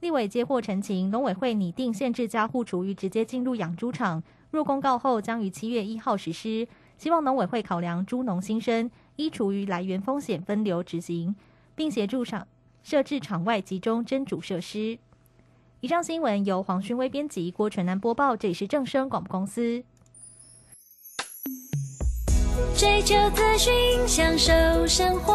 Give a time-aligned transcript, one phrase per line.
[0.00, 6.68] 立委接获陈情，农委会拟定限制家户厨余直接进入养猪场，若公告后将于七月一号实施。
[6.96, 11.34] 希望农委会考量猪农新生，依厨余来源风险分流执行，
[11.74, 12.46] 并协助场
[12.82, 14.98] 设置场外集中蒸煮设施。
[15.80, 18.36] 以上新闻由黄勋威编辑，郭纯南播报。
[18.36, 19.84] 这里是正声广播公司。
[22.76, 23.72] 追求资讯，
[24.06, 24.52] 享受
[24.86, 25.34] 生活，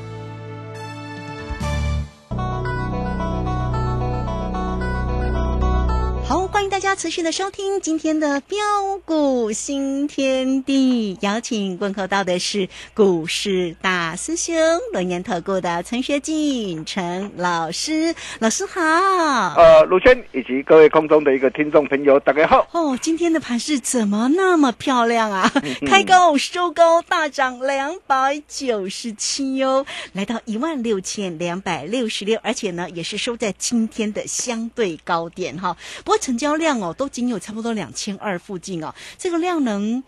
[6.71, 8.57] 大家持续的收听今天的标
[9.03, 14.55] 股新天地，邀请问候到的是股市大师兄
[14.93, 18.81] 轮研投顾的陈学进陈老师，老师好。
[18.81, 22.65] 呃，卢轩以及各位空中的一个听众朋友，大家好。
[22.71, 25.51] 哦，今天的盘势怎么那么漂亮啊？
[25.85, 35.75] 开高收高，大涨两百九十七哟，来到一万六千两百六十六，而且呢，也是收在今天的相对高点哈。
[36.05, 40.01] 不过成交量哦，都仅有差不多两千二附近哦，这个量能，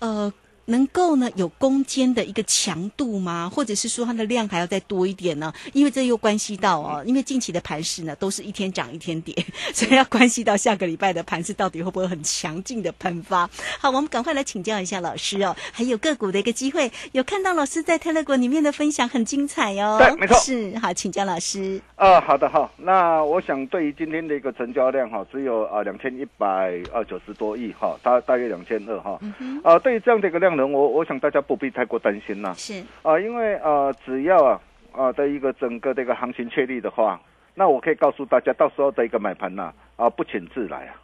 [0.00, 0.32] 呃。
[0.68, 3.50] 能够呢有攻坚的一个强度吗？
[3.52, 5.52] 或者是说它的量还要再多一点呢？
[5.72, 9.34] 因为这又关系到哦，因为近期的盘势呢都是一天涨一天跌，
[9.72, 13.48] 所以要关系到下个礼拜的盘势到底会不会很强劲的喷发。
[13.80, 19.96] 好，我们赶快来请教一下老师哦，还有个股的一个机会，有看到老师在泰勒国里面的分享很精彩哦。
[19.98, 21.80] 对，没错，是好，请教老师。
[21.96, 26.46] 啊，好的哈，那我想对于今天的一个成交量哈，只有啊两千一百
[26.92, 29.18] 二九十多亿哈，大大约两千二哈，
[29.64, 30.57] 啊，对于这样的一个量。
[30.64, 32.82] 我我想大家不必太过担心啦，是。
[33.02, 34.60] 啊，因为呃，只要啊
[34.92, 37.20] 啊的一个整个的一个行情确立的话，
[37.54, 40.94] 那我可以告诉大家，到时候的一个买盘呢啊不请自来啊。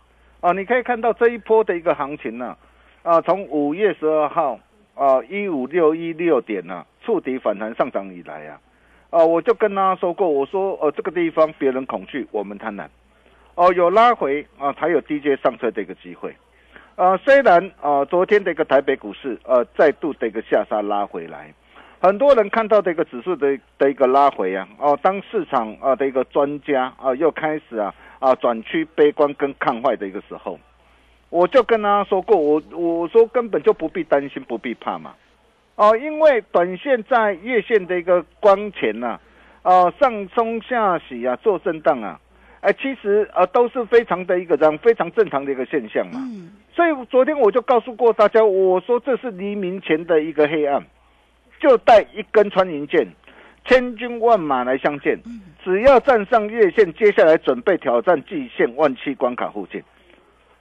[0.40, 2.56] 啊，你可以看到这一波的一个行情呢
[3.02, 4.58] 啊，从五月十二号
[4.94, 8.60] 啊一五六一六点呐触底反弹上涨以来啊
[9.10, 12.86] 啊，我就跟他说过，我说呃这个地方别人恐惧，我们贪婪。
[13.54, 16.34] 哦，有拉回啊才有低阶上车的一个机会。
[16.96, 21.52] 呃，虽然啊，昨天的一个台北股市呃再度的一个下杀拉回来，
[22.00, 30.56] 很多人看到这个指数的的一个拉回啊，哦，当市场啊的一个专家啊又开始啊啊转趋悲观跟看坏的一个时候，
[31.30, 35.16] 我就跟他说过，我我说根本就不必担心，不必怕嘛，
[35.74, 39.18] 哦，因为短线在月线的一个光前呐，
[39.62, 42.20] 啊上冲下洗啊做震荡啊。
[42.64, 46.12] 哎，其实呃都是非常的一个这样非常正常的一个现象嘛。
[46.14, 46.50] 嗯。
[46.74, 50.82] 所以昨天我就告诉过大家，我说这是黎明前的一个黑暗，
[51.60, 53.06] 就带一根穿云箭，
[53.66, 55.14] 千军万马来相见。
[55.26, 55.42] 嗯。
[55.62, 59.82] 只要站上月线，接下来准备挑战季线万七关卡附近。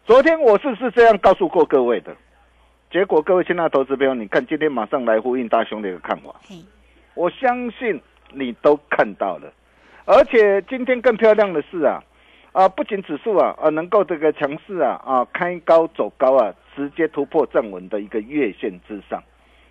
[0.06, 2.14] 昨天我是是这样告诉过各位的，
[2.92, 6.36] 结果各位亲爱的投资朋友，你看今天马上来呼应大兄的一个看法。
[7.14, 8.02] 我相信
[8.34, 9.54] 你都看到了。
[10.06, 12.04] 而且今天更漂亮的是啊，
[12.52, 19.24] 啊，不仅指数啊啊能够这个强势啊啊开高走高啊，直接突破站稳的一个月线之上，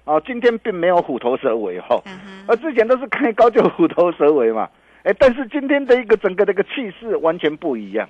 [0.05, 2.01] 啊，今天并没有虎头蛇尾哈，
[2.49, 4.71] 而之前都是开高就虎头蛇尾嘛，
[5.03, 8.09] 哎，但是今天的一个整个的一个气势完全不一样，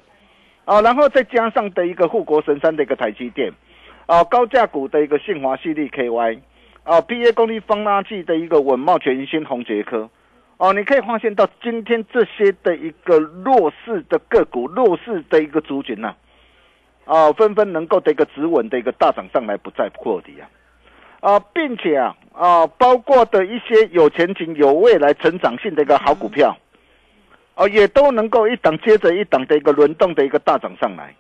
[0.65, 3.53] 啊，然后再加上的一个护国神山的一个台积电，
[4.07, 6.39] 啊，高价股的一个信华系列 KY，
[6.85, 10.09] 啊，P A 功率放大器的一个稳茂全新红杰科。
[10.63, 16.15] 哦，你可以发现到今天这些的一个弱势的个股、弱势的一个族群呐，
[17.05, 20.47] 啊，纷纷能够的一个止稳的一个大涨上来，不再破底啊，
[21.19, 26.57] 啊，并且啊啊，包括的一些有前景、有未来成长性的一个好股票，
[27.57, 31.13] 哦，也都能够一档接着一档的一个轮动的一个大涨上来，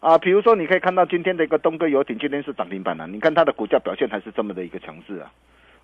[0.00, 5.32] 啊，比如说你可以看到今天的一个东哥游艇今天是涨停板了，你看它的股价表现还是这么的一个强势啊，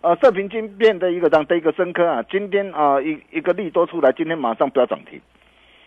[0.02, 5.20] 呃，射频晶片的一个这样的一个深科啊，今天啊一一个利多出来，今天马上飙涨停，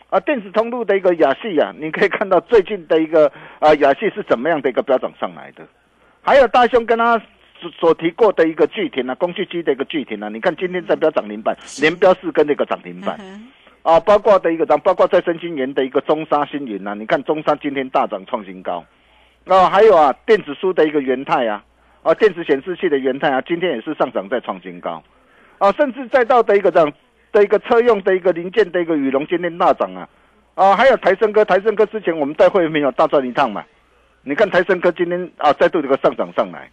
[0.10, 5.65] 啊，电子通路的一个亚细啊，你可以看到最近的一个啊亚细是怎么样的一个飙涨上来的，
[6.21, 7.18] 还有大兄跟他
[7.60, 13.18] 所所提过的一个巨停啊，工具机的一个巨停啊，你看今天在飙涨停板，连标四根的一个涨停板。
[13.19, 13.48] 嗯
[13.83, 18.86] 啊，包括的一个涨，包括再生晶圆的一个中沙新云呐，你看中沙今天大涨创新高，
[19.45, 21.62] 啊，还有啊电子书的一个元泰啊，
[22.04, 25.02] 啊电子显示器的元泰啊，今天也是上涨在创新高，
[25.58, 26.94] 啊，甚至再到的一个这样
[27.32, 30.08] 的一个车用的一个零件的一个羽绒今天大涨啊，
[30.56, 33.64] 啊，还有台升科，台升科之前我们带会员没有大赚一趟嘛，
[34.22, 36.70] 你看台升科今天啊再度这个上涨上来，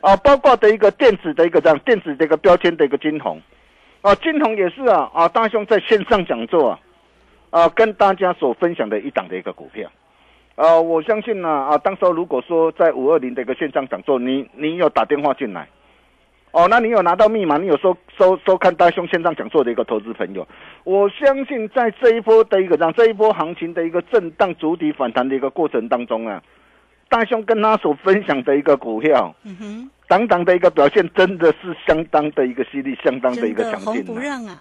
[0.00, 3.40] 啊，包括的一个电子的一个这样电子的一个标签的一个金红。
[4.02, 6.78] 啊，金红也是啊，啊，大兄在线上讲座啊，
[7.48, 9.90] 啊，跟大家所分享的一档的一个股票，
[10.56, 15.68] 呃，我相信呢，啊，当时候如果说在五二零的一个线上讲座，你你有打电话进来，
[16.52, 20.46] 哦，那你有拿到密码，你有收收收看大兄线上讲座的一个投资朋友，
[20.84, 26.40] 我相信在这一波的一个让这一波行情的一个震荡主体反弹的一个过程当中啊，
[27.14, 34.20] 大兄跟他所分享的一个股票，嗯哼，当当的一个表现真的是相当的一个犀利，相当的一个强劲、啊。
[34.20, 34.58] 让啊，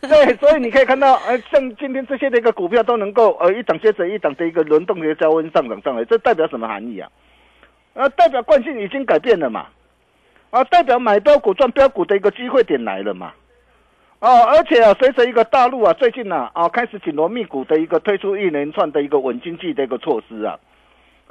[0.00, 7.08] 对，所以你可以看到，呃，像今天这些的一个股票都能够呃一档接着一档的一个轮动的高温上涨上来，这代表什么含义啊？
[7.94, 9.66] 呃，代表惯性已经改变了嘛，
[10.50, 13.32] 啊，代表买标股赚标股的一个机会点来了嘛，
[14.18, 20.58] 哦，而且啊，随着一个大陆啊最近呢啊开始紧锣密鼓的一个推出一连串的一个稳经济的一个措施啊，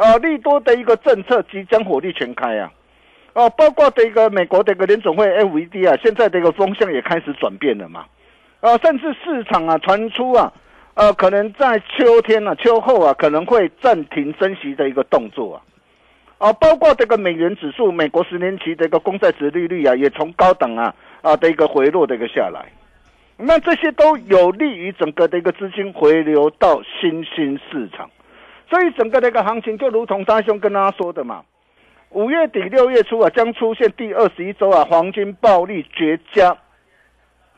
[0.02, 2.72] 啊，利多的一个政策即将火力全开啊。
[3.34, 8.06] 哦，包括的一个美国的一个联总会 FED 啊，现在的一个风向也开始转变了嘛。
[8.62, 10.52] 啊，甚至市场啊传出啊，
[10.96, 15.62] 呃，可能在秋天啊、秋后啊，可能会暂停升息的一个动作啊。
[16.40, 22.66] 啊，包括这个美元指数、美国十年期的一个公债值利率啊，也从高档啊啊的一个回落的一个下来。
[23.38, 28.10] 那这些都有利于整个的一个资金回流到新兴市场，
[28.72, 31.44] 所以整个的一个行情就如同大兄跟大家说的嘛，
[32.12, 36.58] 五月底六月初啊，将出现第二十一周啊黄金暴利绝佳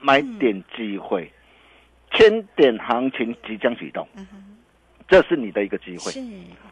[0.02, 1.32] 买点机会，
[2.12, 4.08] 千点行情即将启动，
[5.08, 6.20] 这是你的一个机会是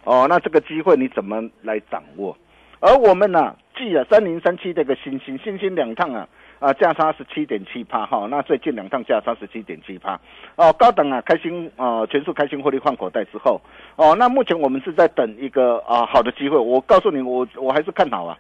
[0.06, 0.26] 哦。
[0.28, 2.36] 那这个机会你怎么来掌握？
[2.80, 6.28] 而我们呢、记了三零三七这个星星，星星两趟啊
[6.62, 10.18] 啊价差十七点七趴哈，那最近两趟价差十七点七趴。
[10.56, 13.60] 哦，高等啊开心啊全数开心获利换口袋之后
[13.96, 18.38] 哦，那目前我们是在等一个啊好的机会，我告诉你，我我还是看好啊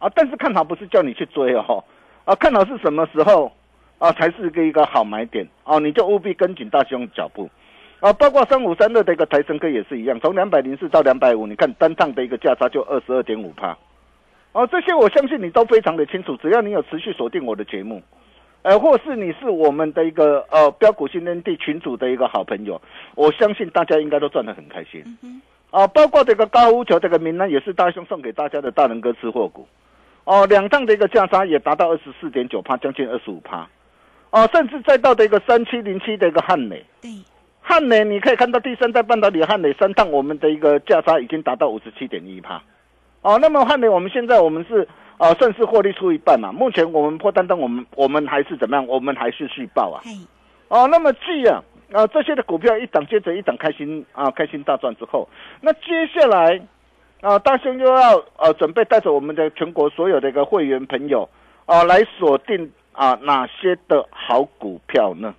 [0.00, 1.82] 啊，但是看好不是叫你去追哦
[2.24, 3.52] 啊，看好是什么时候
[3.98, 5.46] 啊才是一个一个好买点。
[5.64, 7.48] 哦，你就务必跟紧大兄脚步。
[8.00, 13.78] 啊，包括三五三二的一个台升科也是一样，从两百零四到两百五，你看单趟的一个价差就二十二点五趴，
[14.52, 18.02] 哦，这些我相信你都非常的清楚，只要你有持续锁定我的节目，
[18.62, 22.80] 呃，或是你是我们的一个呃标股新天地群组的一个好朋友，
[23.14, 25.02] 我相信大家应该都赚得很开心。
[25.70, 29.66] 啊，包括这个高乌球这个名单也是大兄送给大家的大人哥吃货股，
[30.24, 33.66] 哦，两趟的一个价差也达到二十四点九趴，将近二十五趴，
[34.28, 36.84] 哦，甚至再到的一个三七零七的一个汉美。
[37.00, 37.10] 对，
[37.62, 42.62] 汉磊，你可以看到第三代半导体汉美三趟，我们的一个价差已经达到五十七点一帕。
[43.22, 44.86] 哦，那么汉磊，我们现在我们是
[45.16, 46.50] 啊，算是获利出一半嘛。
[46.50, 48.84] 目前我们破单单，我们我们还是怎么样？
[48.88, 50.02] 我们还是续报啊。
[50.66, 51.62] 哦，那么既啊
[51.92, 55.28] 啊这些的股票一档接着一档开心啊开心大赚之后，
[55.60, 56.60] 那接下来
[57.20, 61.28] 啊大兄又要呃准备带着我们的全国所有的一个会员朋友
[61.66, 65.32] 啊来锁定啊哪些的好股票呢？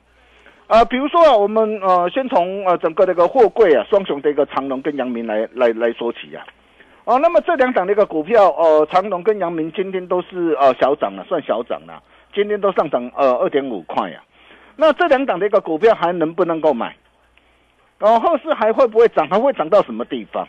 [0.67, 6.45] 啊，比如说啊，我们呃先从呃整个这个货柜啊双雄的一个长隆跟阳明来来来说起啊。
[7.05, 12.01] 哦，那么这两档的一个股票，呃，长隆跟阳明今天都是呃小涨了，算小涨了，
[12.33, 14.24] 今天都上涨呃二点五块呀、
[14.75, 16.95] 那这两档的一个股票还能不能够买？
[18.00, 19.27] 哦，后市还会不会涨？
[19.29, 20.48] 还会涨到什么地方？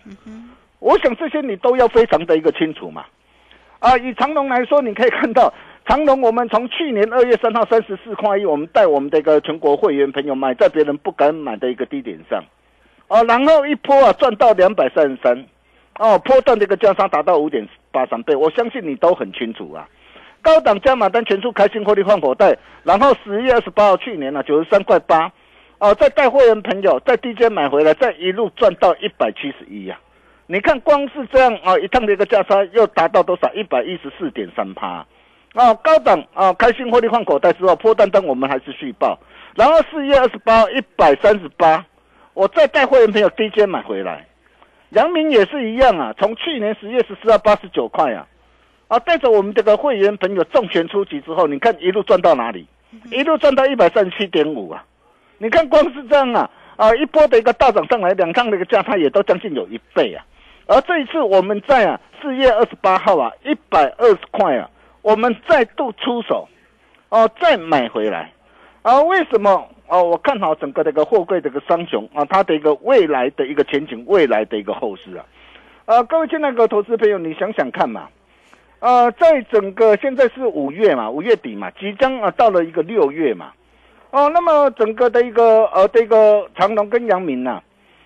[0.79, 3.05] 我想这些你都要非常的一个清楚嘛。
[3.81, 5.53] 啊，以长隆来说，你可以看到
[5.87, 12.43] 长隆，我们从去年二月三号三十四块一，我们带我们的一个全国会员朋友买在别人不敢买的一个低点上，
[13.09, 15.45] 哦，然后一波啊赚到两百三十三，
[15.99, 19.89] 哦，波段的一个价差达到五点八三倍，我相信你都很清楚啊。
[20.43, 25.33] 高档加码单全数开心获利换口袋，然后十月二十八号去年呢九十三块八，
[25.79, 29.99] 哦，再带会员朋友在低阶买回来，再一路赚到一百七十一呀。
[30.47, 33.51] 你看，光是这样啊，一趟的一个价差又达到多少？
[33.55, 35.07] 一百一十四点三趴。
[35.55, 39.19] 哦，高档啊，开心获利换口袋之后，破单单我们还是续报。
[39.55, 41.87] 然后四月二十八一百三十八，
[42.35, 44.27] 我再带会员朋友低阶买回来。
[44.95, 48.27] 阳明也是一样啊，从去年十月十四号八十九块啊，
[48.89, 52.67] 啊，带着我们这个会员朋友重拳出击之后，你看一路赚到哪里？
[53.11, 54.85] 一路赚到一百三十七点五啊！
[55.39, 60.25] 你看光是这样啊，啊，一波的一个大涨上来，两趟的一个价差也都将近有一倍啊。
[60.67, 64.71] 而这一次我们在啊四月二十八号啊一百二十块啊，
[65.03, 66.49] 我们再度出手，
[67.09, 68.31] 哦，再买回来，
[68.83, 69.69] 啊，为什么？
[69.87, 75.25] 哦，我看好整个这个货柜这个双雄啊，它的一个未来的一个前景，未来的一个后市啊，
[75.85, 78.09] 呃，各位亲爱的投资朋友，你想想看嘛，
[78.81, 83.53] 呃，在整个现在是五月嘛，五月底嘛，即将啊到了一个六月嘛，
[84.11, 87.61] 哦，那么整个的一个呃这个长隆跟阳明呐，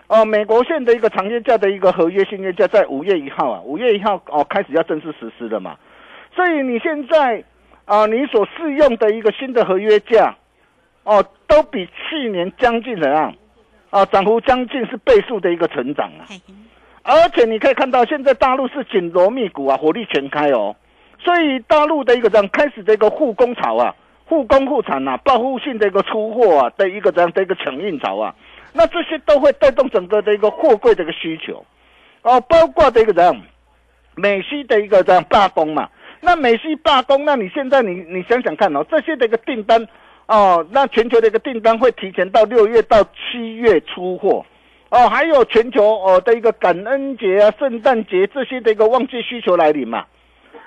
[0.09, 5.77] 哦，美国线的一个长约价的一个合约新约价在五月一号啊，五月一号哦开始要正式实施了嘛，
[6.35, 7.45] 所以你现在
[7.85, 10.35] 啊，你所适用的一个新的合约价。
[11.05, 13.35] 哦，都比去年将近怎样？
[13.91, 16.29] 啊，涨幅将近是倍数的一个成长啊！
[17.03, 20.77] 而且你可以看到，现在大陆是紧锣密鼓啊，火力全开哦。
[21.19, 23.95] 所以大陆的一个这样开始的一个护工潮啊，
[24.27, 28.35] 护工护产呐，报复性的一个出货啊的一个这样的一个抢运潮啊，
[28.75, 31.65] 那这些都会带动整个的一个货柜的一个需求
[32.21, 33.35] 哦，包括的一个这样
[34.17, 35.89] 美西的一个这样罢工嘛。
[36.21, 39.89] 那美西罢工，那你现在你你想想看哦，这些的一个订单。
[40.29, 44.45] 哦，那全球的一个订单会提前到六月到七月出货，
[44.91, 50.05] 哦，还有全球哦的一个感恩节啊、圣诞节这些的一个旺季需求来临嘛，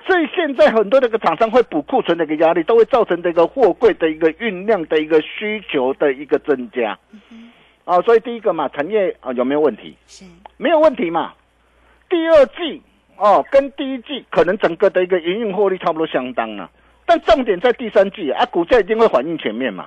[0.08, 6.98] 所以现在很多的一个厂商会补库存的一个压力，都会造成这个货柜的一个运量的一个需求的一个增加，
[7.86, 9.96] 哦，所以第一个嘛，产业啊有没有问题？
[10.08, 10.26] 是，
[10.58, 11.34] 没有问题嘛。
[12.10, 12.82] 第二季
[13.16, 16.68] 哦，跟第一季可能整个的一个营运获利差不多相当啊。
[17.12, 19.86] 但重点在第三季啊，股价一定会反映前面嘛。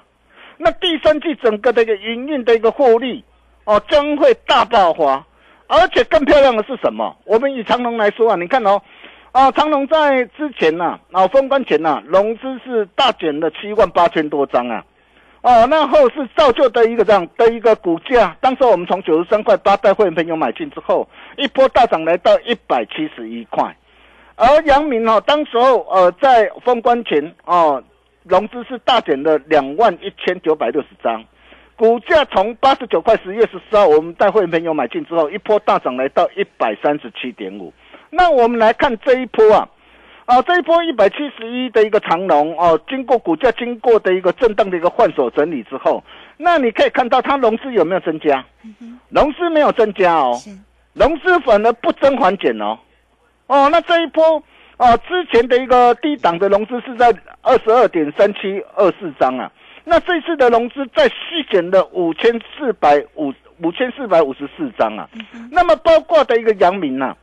[0.59, 3.25] 那第三季整个的一个营运的一个获利
[3.65, 5.25] 哦，将会大爆发，
[5.67, 7.17] 而且更漂亮的是什么？
[7.25, 8.79] 我们以长隆来说啊，你看哦，
[9.33, 14.85] 啊，长隆在之前呐，啊，封关前呐，融资是大减了七万八千多张啊，
[15.41, 23.75] 哦，那后是造就的一个这样的一个股价，当时我们从九十三块八带会员朋友买进之后，一波大涨来到一百七十一块。
[24.37, 27.83] 而阳明哦，当时候呃在封关前哦，
[28.25, 31.25] 融资是大减了两万一千九百六十张，
[31.77, 37.73] 股价从八十九块十月十四号我们带会员朋友买进之后，一波大涨来到一百三十七点五。
[38.11, 39.69] 那我们来看这一波啊，
[40.25, 46.03] 啊这一波一百七十一的一个长龙哦，经过股价经过的一个震荡的一个换手整理之后，
[46.37, 48.45] 那你可以看到它融资有没有增加？
[49.11, 50.37] 融资没有增加哦，
[50.95, 52.77] 融资反而不增反减哦。
[53.47, 54.43] 哦，那这一波
[54.77, 59.51] 啊，之前的一个低档的融资是在二十二点三七二四张啊，
[59.85, 63.33] 那这次的融资再续减了五千四百五
[63.63, 65.09] 五千四百五十四张啊，
[65.51, 67.15] 那么包括的一个阳明啊，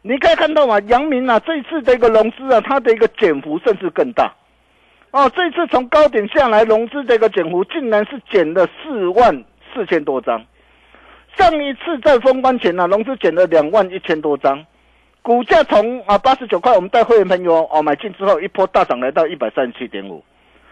[0.00, 4.34] 你可以看到嘛，阳明啊，这次的一个融资啊，它的一个减幅甚至更大，
[5.10, 10.42] 哦，这次从高点下来融资这个减幅竟然是减了四万四千多张，
[11.36, 14.64] 上一次在封关前呢，融资减了两万一千多张。
[15.26, 20.22] 股价从啊八十九块，我们带会员朋友哦买进之后，一波大涨来到一百三十七点五。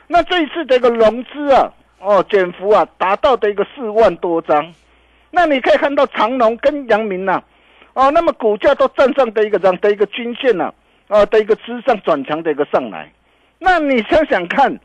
[0.06, 4.72] 那这一次的一个融资啊，哦减幅啊达到的一个四万多张。
[5.32, 7.42] 那你可以看到长隆跟阳明呐，
[7.94, 10.72] 哦那么股价都站上的一个这样的一个均线呐，
[11.08, 13.10] 啊的一个之上转强的一个上来。
[13.58, 14.78] 那你想想看，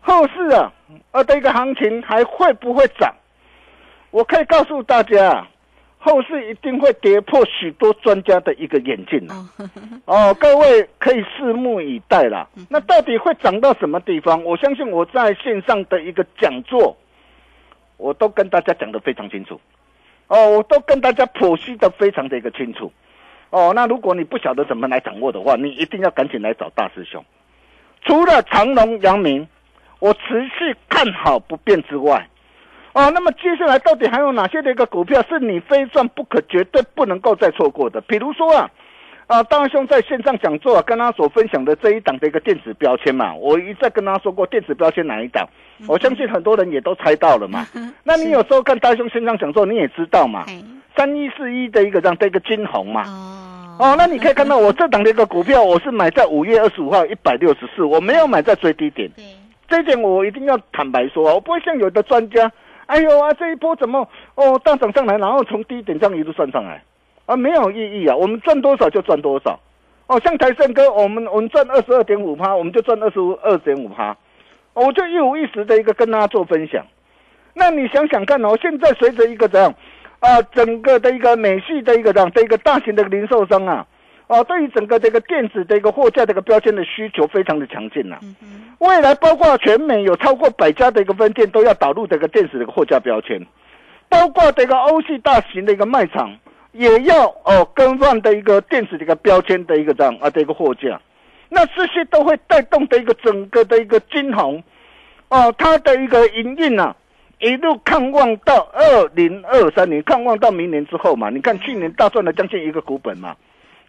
[0.00, 0.72] 后市啊，
[1.10, 3.14] 呃的一个行情还会不会涨？
[4.10, 5.46] 我可以告诉大家。
[6.04, 9.24] 后市一定会跌破许多专家的一个眼镜
[10.04, 12.48] 哦，各位可以拭目以待啦。
[12.68, 14.42] 那到底会涨到什么地方？
[14.42, 16.96] 我相信我在线上的一个讲座，
[17.98, 19.60] 我都跟大家讲的非常清楚。
[20.26, 22.92] 哦，我都跟大家剖析的非常的一个清楚。
[23.50, 27.24] 哦，那如果你不晓得怎么来掌握的话，你一定要赶紧来找大师兄。
[28.04, 29.46] 除了长隆、阳明，
[30.00, 32.26] 我持续看好不变之外。
[32.94, 38.00] 哦，那么接下来到底还有哪些的一个股票是你非赚不可、绝对不能够再错过的？
[38.02, 38.70] 比如说啊，
[39.28, 45.48] 啊，大兄在线上讲座啊，跟他所分享的这一档的一个电子标签嘛，我一再跟他说过电子标签哪一档，
[45.88, 47.66] 我相信很多人也都猜到了嘛。
[48.04, 50.44] 那你有时候看大兄线上讲座，你也知道嘛，
[50.94, 53.04] 三一四一的一个这样的一个金红嘛。
[53.78, 59.10] 哦，那你可以看到我这档的一个股票，我是买在五月二十五号一百六十四，我没有买在最低点。
[59.66, 62.52] 这一点我一定要坦白说啊，我不会像有的专家。
[62.92, 63.32] 哎呦啊！
[63.32, 66.82] 这一波怎么哦大涨上来，然后从低点这样一路算上来，
[67.24, 68.14] 啊没有意义啊！
[68.14, 69.58] 我们赚多少就赚多少，
[70.08, 74.14] 哦像台盛哥，我们我们赚二十二点五趴，我们就赚二十五二点五趴，
[74.74, 76.84] 我就一五一十的一个跟大家做分享。
[77.54, 79.74] 那你想想看哦，现在随着一个这样
[80.20, 83.86] 啊，整个的一个美系的一个这样的一个大型的零售商啊，
[84.32, 88.18] 啊，对于整个这个电子的一个货架这个标签的需求非常的强劲呐、
[88.78, 93.46] 未来包括全美有超过百家的一个分店都要导入这个电子的一个货架标签，
[94.08, 96.34] 包括这个欧系大型的一个卖场
[96.72, 100.98] 也要哦更换的一个电子的一个标签的一个这样啊的一个货架，
[101.50, 104.62] 那这些都会带动的一个整个的一个金红
[105.28, 106.96] 哦，它的一个营运啊，
[107.38, 111.28] 一路看望到二零二三年，看望到明年之后嘛。
[111.28, 113.36] 你看去年大赚了将近一个股本嘛，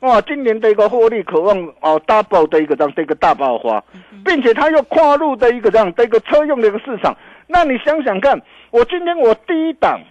[0.04, 3.82] 哇，今年的一个获利渴望哦 double 的一个这样的一个大爆发，
[4.26, 7.16] 并且它又跨入的一个这样的一个车用的一个市场。
[7.48, 8.38] 那你想想看，
[8.70, 10.02] 我今天我第一档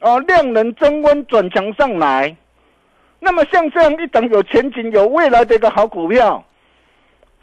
[0.00, 2.36] 哦，量能增温转强上来，
[3.20, 6.44] 那么像这样一档有前景、有未来的一个好股票，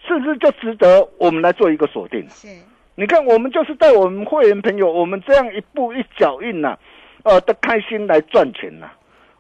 [0.07, 2.23] 是不是就值得我们来做一个锁定？
[2.29, 2.47] 是，
[2.93, 6.77] 你看，我们就是带我们会员朋友，我们这样一步一脚印呐、
[7.23, 8.91] 呃的开心来赚钱呐、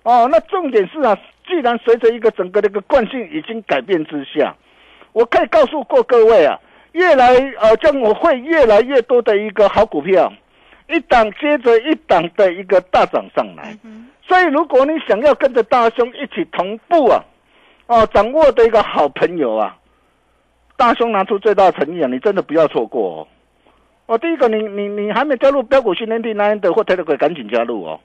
[0.05, 4.55] 哦，那重点是啊，既然随着一个整个的一个惯性已经改变之下，
[5.13, 6.59] 我可以告诉过各位啊，
[6.91, 10.31] 越来呃，将我会越来越多的一个好股票，
[10.89, 13.75] 一档接着一档的一个大涨上来。
[14.21, 17.25] 所以，如果你想要跟着大兄一起同步啊，
[17.87, 19.75] 哦，掌握的一个好朋友啊，
[20.77, 23.27] 大兄拿出最大诚意啊，你真的不要错过哦。
[24.05, 27.99] 哦，第一个，你你你还没加入标股训练营那的或 Telegram，赶紧加入哦。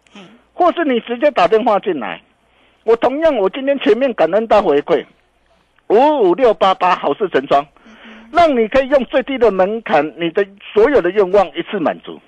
[0.61, 2.21] 或是你直接打电话进来，
[2.85, 5.03] 我同样，我今天全面感恩大回馈，
[5.87, 7.67] 五五六八八好事成双，
[8.31, 12.21] 让你可以用最低的门槛，你的所有的愿望一次满足。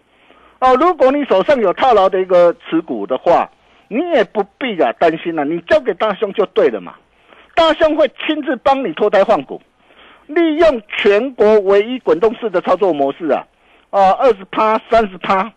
[0.60, 3.50] 哦，如果你手上有套牢的一个持股的话，
[3.88, 6.94] 你也不必啊担心了、你交给大兄就对了嘛。
[7.54, 9.60] 大兄会亲自帮你脱胎换骨，
[10.26, 13.44] 利用全国唯一滚动式的操作模式啊，
[13.90, 15.52] 啊，二十趴、三十趴，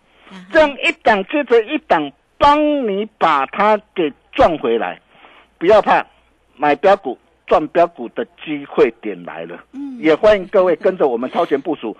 [0.52, 5.00] 这样一档接着一档，帮你把它给赚回来。
[5.58, 6.04] 不要怕，
[6.56, 9.58] 买标股赚标股的机会点来了。
[9.72, 11.96] 嗯，也欢迎各位跟着我们超前部署。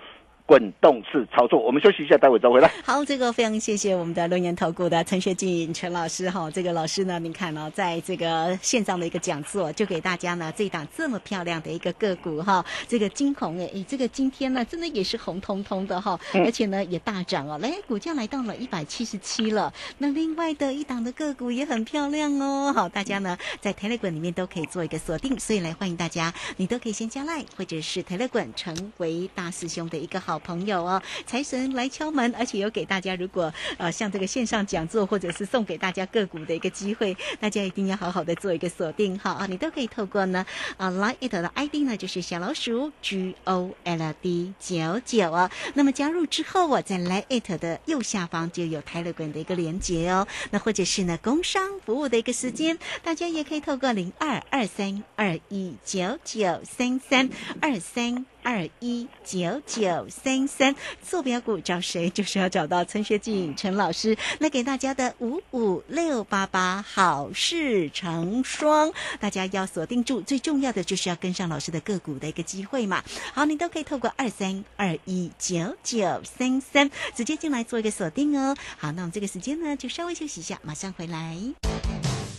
[0.47, 2.71] 滚动式操作，我们休息一下，待会再回来。
[2.85, 19.73] 好，这个非常谢谢我们的龙岩投顾的陈学进陈老师哈，这个老师呢，您看哦，在这个线上的一个讲座，就给大家呢这一档这么漂亮的一个个股哈，这个金红哎，诶这个今天呢真的也是红彤彤的哈，而且呢也大涨哦，来股价来到了一百七十七了。
[19.97, 31.01] 那另外的一档的个股也很漂亮哦，好，大家呢在 Telegram 里面都可以做一个锁定，所以来欢迎大家，你都可以先加来或者是 Telegram 成为大师兄的一个好朋友哦。
[31.25, 40.45] 财神来敲门，而且有给大家，如果呃像这个线上讲座或者是送给大家个股的一个机会，大家一定要好好的做一个锁定哈啊，你都可以透过呢
[40.77, 57.29] 啊 Line it 的 ID 呢就是小老鼠 G O L D 九九啊，那么加入之后我，在 Line it 的右下方就有 Telegram 的一个连接哦，那或者是呢工商服务的一个时间，大家也可以透过零二二三二一九九三三
[57.61, 58.25] 二三。
[58.47, 62.09] 二一九九三三，坐标股找谁？
[62.09, 64.15] 就是要找到陈学静陈老师。
[64.39, 70.21] 那给大家的五五六八八好事成双，大家要锁定住。
[70.21, 73.03] 最重要的就是要跟上老师的个股的一个机会嘛。
[73.33, 78.55] 好，你都可以透过二三二一九九三三直接进来做一个锁定哦。
[78.77, 81.35] 好，那我们这个时间呢，就稍微休息一下，马上回来。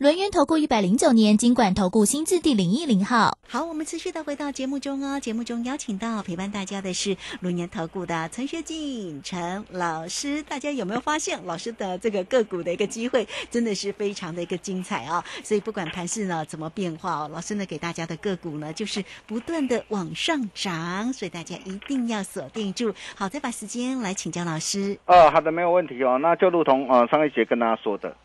[0.00, 3.36] 轮源投顾一百零九年金管投顾新字第零一零号。
[3.46, 5.20] 好，我们持续的回到节目中哦。
[5.20, 10.42] 节目中邀请到陪伴大家的是龙年投顾的陈学进陈老师。
[10.44, 22.90] 大家有没有发现老师的这个个股的一个机会真的是非常的一个精彩啊、所以不管盘势呢怎么变化哦，老师呢给大家的个股呢就是不断的往上涨，所以大家一定要锁定住。
[23.14, 24.98] 好，再把时间来请教老师。
[25.04, 26.18] 呃，好的，没有问题哦。
[26.22, 28.16] 那就如同呃上一节跟大家说的，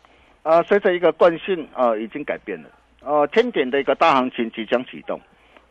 [0.46, 2.68] 呃，随着一个惯性呃已经改变了，
[3.04, 5.20] 呃，天点的一个大行情即将启动，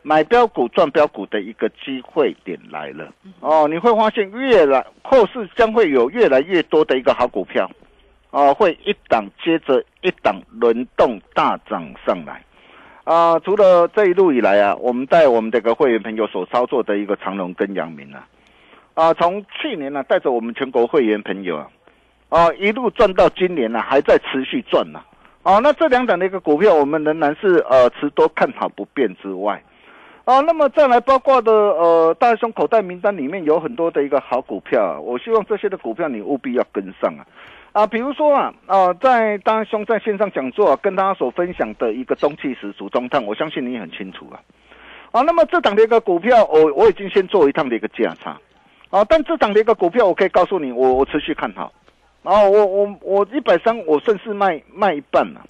[0.02, 3.10] 买标股赚标股的一个机会点来了
[3.40, 3.66] 哦。
[3.66, 7.70] 你会发现越来后市将会有越来越多的一个好股票，
[8.28, 12.42] 哦、会一档接着一档轮动大涨上来。
[13.04, 18.28] 啊、除了这一路以来啊，我们带我们这个会员朋友所操作的一个长隆跟阳明啊，
[18.92, 21.70] 啊，从去年呢、带着我们全国会员朋友啊，
[22.28, 25.00] 啊，一路赚到今年呢、还在持续赚呢、
[25.42, 29.62] 哦，那这两档的一个股票，我们仍然是呃持多看好不变之外，
[30.24, 37.22] 啊，那么再来包括的呃大兄口袋名单里面有很多的一个好股票、啊，我希望这些的股票你务必要跟上啊。
[37.72, 44.40] 啊，比如说啊，啊，在大兄在线上讲座、跟大家所分享的一个中气十足中碳，我相信你很清楚啊。
[45.12, 48.36] 啊，那么这档的一个股票，我我已经先做一趟的一个价差，
[48.90, 51.70] 啊，但这档的一个股票，我可以告诉你，我我持续看好，
[52.26, 55.46] 啊，我我我一百三，我顺势卖卖一半了、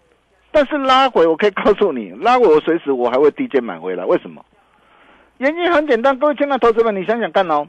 [0.53, 4.45] 但是拉回，我可以告诉你，拉回我随时我还会低阶买回来，为什么？
[5.39, 7.67] 原因很简单，各位亲爱的投资们，你想想看哦，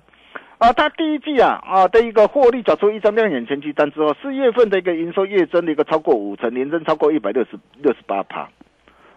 [0.57, 8.49] 啊，它第一季啊啊的一个获利缴出一张亮眼前期单之后，四月份的一个营收月增的一个超过五成，年增超过一百六十六十八趴。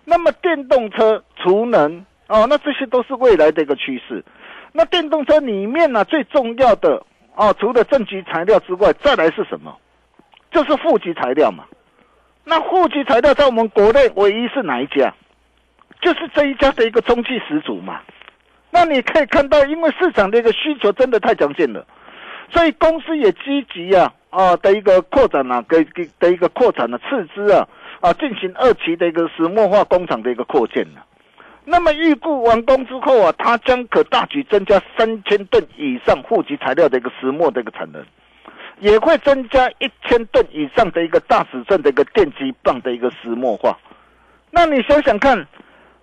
[0.05, 4.25] 那么电动车、储能哦，那这些都是未来的一个趋势。
[4.73, 7.05] 那电动车里面呢、最重要的
[7.41, 9.75] 哦，除了正极材料之外，再来是什么？
[10.51, 11.65] 就是负极材料嘛。
[12.45, 15.15] 那负极材料在我们国内唯一是哪一家？
[16.03, 18.03] 就是这一家的一个中气十足嘛。
[18.71, 21.87] 那你可以看到，因为市场的一个需求真的太强劲了，
[22.51, 27.67] 所以公司也积极啊啊的一个扩展啊，给给的一个扩展的斥资啊
[28.03, 31.01] 啊，进行二期的一个石墨化工厂的一个扩建呢、
[31.65, 38.05] 那么预估完工之后啊，它将可大举增加三千吨以上户籍材料的一个石墨的一个产能，
[38.79, 43.79] 也会增加一千吨以上的一个大尺寸的一个电极棒的一个石墨化。
[44.51, 45.39] 那你想想看，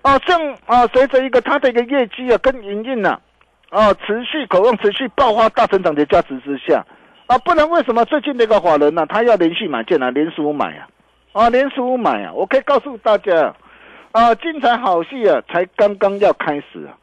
[0.04, 3.20] 啊，像啊，随着一个它的一个业绩啊跟营运呐，
[3.70, 6.86] 啊，持续渴望持续爆发大成长的价值之下，
[7.26, 10.88] 啊，不然为什么最近的一个法人呢、他要连续买进来，连数买啊，
[11.34, 13.54] 啊，连数买啊，我可以告诉大家，
[14.17, 16.97] 啊，精彩好戏啊，才刚刚要开始啊，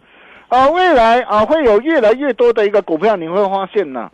[0.48, 4.10] 啊，未来啊会有越来越多的一个股票，你会发现呢、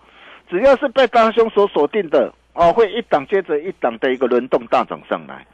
[0.50, 5.46] 只要是被大兄所锁定的，啊，会一档接着一档的一个轮动大涨上来。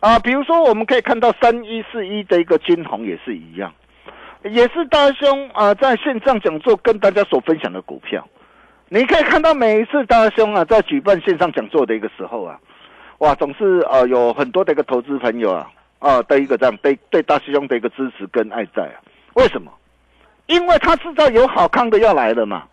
[0.00, 3.72] 啊，比如说我们可以看到三一四一的一个金红也是一样，
[4.42, 8.26] 也是大兄啊在线上讲座跟大家所分享的股票。
[8.88, 12.58] 你可以看到每一次大兄啊在举办线上讲座的一个时候啊，
[13.18, 18.96] 哇，总是呃有很多的一个投资朋友啊啊的一个这样对对大师兄的一个支持跟爱在啊。
[19.34, 19.72] 为什么？
[20.46, 22.64] 因为他知道有好康的要来了嘛，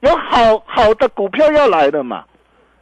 [0.00, 2.24] 有好好的股票要来了嘛。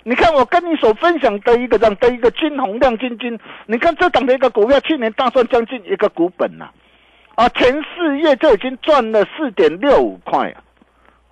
[0.04, 6.70] 你看我跟你所分享的一个这样的一个金红亮晶晶，你看这档的一个股票，去年大赚将近一个股本呐、
[7.34, 10.62] 啊，前四月就已经赚了四点六五块啊，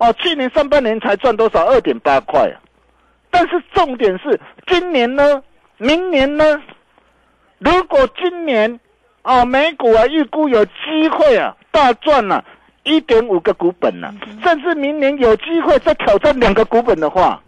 [0.09, 1.65] 哦、去年上半年才赚多少？
[1.65, 2.59] 二点八块啊。
[3.31, 5.41] 但是重点是今年呢，
[5.77, 6.61] 明年呢，
[7.59, 8.79] 如果今年
[9.21, 12.43] 啊美股啊预估有机会啊大赚了
[12.83, 17.41] 一点五个股本呢、甚至明年有机会再挑战两个股本的话。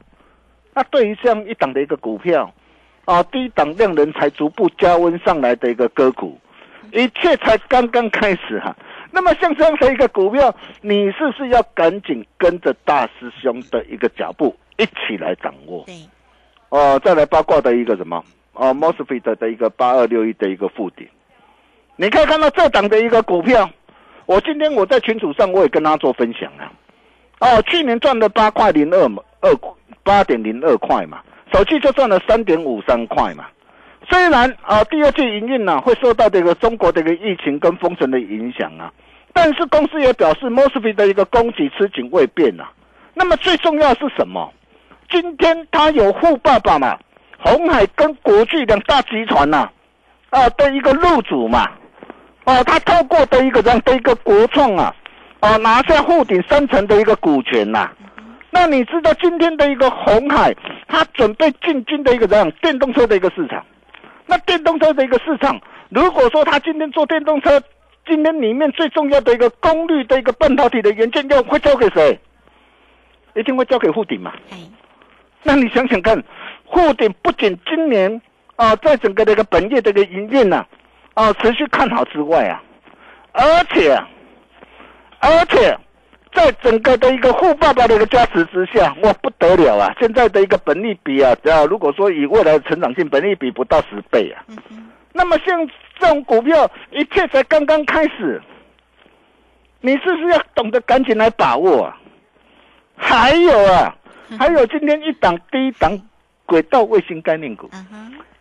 [0.74, 2.52] 那对于这样一档的一个股票，
[3.06, 6.40] 啊，低档量能才逐步加温上来的一个个股，
[6.94, 8.76] 一切才刚刚开始哈、
[9.12, 15.84] 那么像这样的一个股票，你是不是要赶紧跟着大师兄的一个脚步一起来掌握？
[15.86, 15.96] 对，
[16.70, 18.24] 哦、再来八卦的一个什么？
[18.60, 21.08] 哦 m o s f e t 的一个八二六一的一个附顶，
[21.96, 23.70] 你可以看到这档的一个股票，
[24.26, 26.70] 我今天我在群组上我也跟他做分享啊。
[27.40, 29.50] 哦，去年赚了八块零二嘛，二
[30.04, 31.22] 八点零二块嘛，
[31.54, 33.46] 首季就赚了三点五三块嘛。
[34.10, 38.92] 虽然啊，第二季营运呢、会受到这个中国的一个疫情跟封城的影响啊，
[39.32, 42.70] 但是公司也表示 m o s f e t 的一个供给吃紧未变啊。
[43.14, 44.52] 那么最重要是什么？
[45.10, 47.00] 今天他有富爸爸嘛，
[47.40, 49.70] 红海跟国巨两大集团呐、
[50.30, 51.66] 啊，的一个入主嘛，
[52.46, 54.94] 哦、他透过的一个这样的一个国创啊，
[55.40, 57.90] 啊，拿下沪顶三成的一个股权呐、
[58.52, 60.54] 那你知道今天的一个红海，
[60.88, 63.66] 它准备进军的一个这样电动车的一个市场，
[64.26, 67.62] 那电动车的一个市场，如果说他今天做电动车，
[68.06, 72.20] 今天里面最重要的一个功率的一个半导体的元件要会交给谁？
[73.36, 74.34] 一定会交给沪顶嘛。
[74.52, 74.58] 哎，
[75.44, 76.22] 那你想想看，
[76.72, 78.22] 富鼎不仅今年
[78.56, 80.66] 啊，在整个的一个本业的一个营运呢，
[81.14, 82.62] 啊，持续看好之外啊，
[83.32, 84.08] 而且啊，
[85.20, 85.78] 而且
[86.34, 89.94] 在整个的一个富爸爸的一个加持之下，哇，不得了啊！
[90.00, 94.44] 现在的一个本利比啊，只要如果说以未来的成长性，本利比不到十倍啊。
[95.12, 95.68] 那么像
[96.00, 98.42] 这种股票，一切才刚刚开始，
[99.82, 101.98] 你是不是要懂得赶紧来把握啊？
[102.96, 103.96] 还有啊，
[104.38, 106.00] 还有今天一档低一档
[106.50, 107.70] 轨道卫星概念股，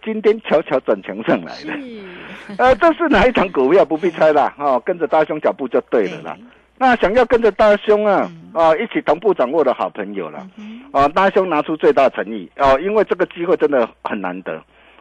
[0.02, 1.78] 今天悄悄转强上来了。
[1.78, 3.84] 是， 呃，这是哪一档股票？
[3.84, 6.34] 不必猜啦，哦，跟着大兄脚步就对了啦。
[6.78, 10.48] 那想要跟着大兄啊，啊，一起同步掌握的好朋友了，
[10.90, 12.50] 啊，大兄拿出最大诚意。
[12.56, 14.58] 哦，因为这个机会真的很难得，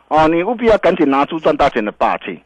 [0.09, 2.37] 哦，你务必要赶紧拿出赚大钱的霸气。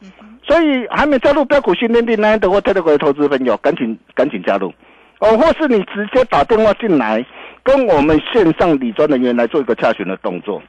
[0.44, 4.72] 所以还没加入标股训练营呢的或特别股的投资朋友，赶紧赶紧加入，
[5.20, 7.26] 哦，或是你直接打电话进来，
[7.64, 10.62] 跟我们线上理专人员来做一个洽询的动作，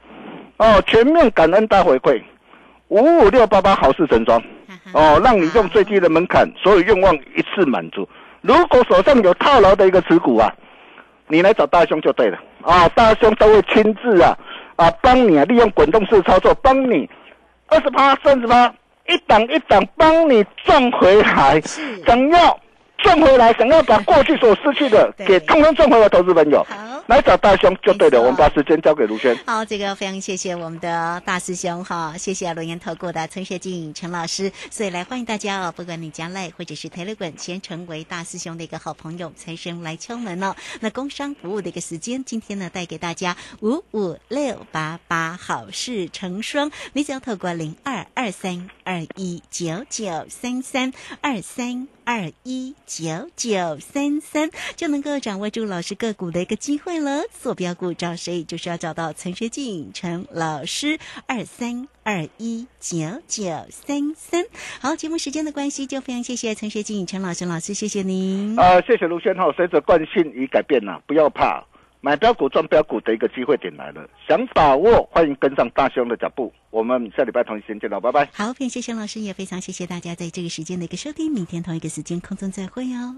[0.57, 2.21] 哦，全面感恩大回馈，
[2.87, 4.41] 五五六八八好事成双。
[4.93, 8.07] 哦，让你用最低的门槛，所有愿望一次满足。
[8.41, 10.51] 如果手上有套牢的一个持股啊，
[11.27, 14.37] 你来找大兄就对了啊，大兄都会亲自啊
[14.75, 17.09] 啊帮你啊，利用滚动式操作，帮你
[17.67, 18.73] 二十八、三十八，
[19.07, 21.61] 一档一档帮你赚回来。
[22.05, 22.59] 想要
[23.03, 26.93] 赚回来，想要把过去所失去的对给通通赚回来，投资朋友好。
[27.07, 28.21] 来找大兄就对了。
[28.21, 29.37] 我们把时间交给卢轩。
[29.45, 40.55] 好，这个非常谢谢我们的大师兄哈，谢谢龙岩投顾的陈学静陈老师，所以来欢迎大家哦，不管你将来或者是 Telegram 先成为大师兄的一个好朋友，财神来敲门哦。
[40.79, 51.89] 那工商服务的一个时间，今天呢带给大家五五六八八好事成双，你只要透过零二二三二一九九三三二三。
[52.05, 57.23] 二一九九三三就能够掌握住老师个股的一个机会了。
[57.31, 58.43] 坐标股找谁？
[58.43, 60.99] 就是要找到陈学进陈老师。
[61.27, 64.45] 二三二一九九三三。
[64.79, 68.57] 好，节目时间的关系，就非常谢谢陈学静陈老师老师，谢谢您。
[68.59, 71.65] 啊，谢谢卢轩浩，随着惯性已改变了，不要怕，
[72.05, 76.51] 买标股赚标股的一个机会点来了，想把握，欢迎跟上大兄的脚步。
[76.69, 78.29] 我们下礼拜同一时间见了，拜拜。
[78.33, 81.31] 好，非常谢谢老师，也非常谢谢大家在这个时间的一个收听。
[81.31, 83.15] 明天同一个时间空中再会哦。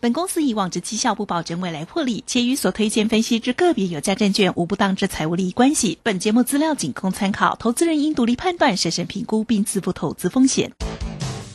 [0.00, 5.96] 本公司以往之绩效不保证未来获利，且与所推荐分析之个别有价证券无不当之财务利益关系。
[6.02, 10.72] 本节目资料仅供参考，投资人应独立判断、审慎评估并自负投资风险。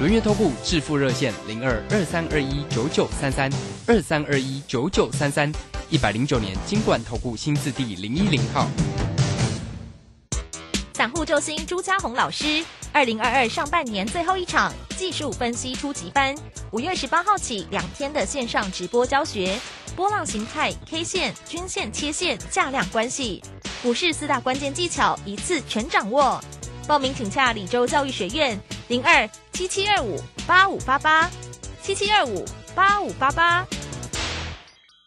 [0.00, 3.50] 轮月投顾致富热线零二二三二一九九三三
[3.84, 5.50] 二三二一九九三三，
[5.90, 8.68] 一百零九年经管投顾新字第零一零号。
[10.94, 16.32] 散户救星朱家红老师，二零二二上半年最后一场技术分析初级班，
[16.70, 19.58] 五月十八号起两天的线上直播教学，
[19.96, 23.42] 波浪形态、K 线、均线、切线、价量关系，
[23.82, 26.40] 股市四大关键技巧一次全掌握。
[26.88, 31.30] 报名请洽李州教育学院零二七七二五八五八八
[31.82, 33.66] 七七二五八五八八。